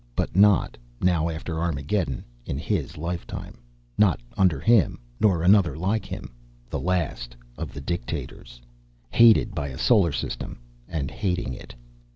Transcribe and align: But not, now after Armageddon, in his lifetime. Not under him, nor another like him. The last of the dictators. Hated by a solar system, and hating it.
But 0.15 0.35
not, 0.35 0.79
now 0.99 1.29
after 1.29 1.59
Armageddon, 1.59 2.25
in 2.47 2.57
his 2.57 2.97
lifetime. 2.97 3.59
Not 3.99 4.19
under 4.35 4.59
him, 4.59 4.97
nor 5.19 5.43
another 5.43 5.77
like 5.77 6.07
him. 6.07 6.31
The 6.71 6.79
last 6.79 7.35
of 7.55 7.71
the 7.71 7.81
dictators. 7.81 8.59
Hated 9.11 9.53
by 9.53 9.67
a 9.67 9.77
solar 9.77 10.11
system, 10.11 10.57
and 10.87 11.11
hating 11.11 11.53
it. 11.53 11.75